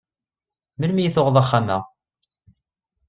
Melmi 0.79 1.01
i 1.05 1.09
tuɣeḍ 1.15 1.35
axxam-a? 1.41 1.77